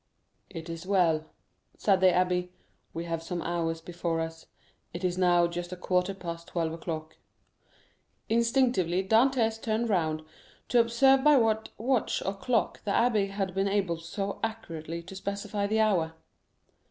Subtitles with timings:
[0.49, 1.25] "It is well,"
[1.77, 2.49] said the abbé;
[2.91, 7.17] "we have some hours before us—it is now just a quarter past twelve o'clock."
[8.27, 10.23] Instinctively Dantès turned round
[10.69, 15.15] to observe by what watch or clock the abbé had been able so accurately to
[15.15, 16.15] specify the hour.